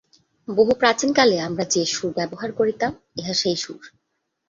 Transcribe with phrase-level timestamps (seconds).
[0.47, 3.83] বহু প্রাচীনকালে আমরা যে সুর ব্যবহার করিতাম, ইহা সেই সুর।